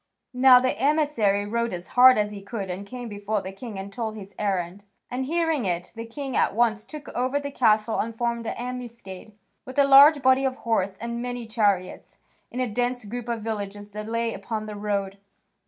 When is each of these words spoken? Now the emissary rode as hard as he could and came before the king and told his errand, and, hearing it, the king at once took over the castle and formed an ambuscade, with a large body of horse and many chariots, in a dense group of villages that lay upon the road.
Now 0.33 0.59
the 0.59 0.75
emissary 0.79 1.45
rode 1.45 1.73
as 1.73 1.89
hard 1.89 2.17
as 2.17 2.31
he 2.31 2.41
could 2.41 2.71
and 2.71 2.87
came 2.87 3.07
before 3.07 3.43
the 3.43 3.51
king 3.51 3.77
and 3.77 3.93
told 3.93 4.15
his 4.15 4.33
errand, 4.39 4.81
and, 5.11 5.27
hearing 5.27 5.63
it, 5.65 5.93
the 5.95 6.07
king 6.07 6.35
at 6.35 6.55
once 6.55 6.83
took 6.85 7.09
over 7.09 7.39
the 7.39 7.51
castle 7.51 7.99
and 7.99 8.15
formed 8.17 8.47
an 8.47 8.57
ambuscade, 8.57 9.33
with 9.63 9.77
a 9.77 9.83
large 9.83 10.23
body 10.23 10.43
of 10.43 10.55
horse 10.65 10.97
and 10.97 11.21
many 11.21 11.45
chariots, 11.45 12.17
in 12.49 12.59
a 12.59 12.67
dense 12.67 13.05
group 13.05 13.29
of 13.29 13.43
villages 13.43 13.91
that 13.91 14.09
lay 14.09 14.33
upon 14.33 14.65
the 14.65 14.75
road. 14.75 15.19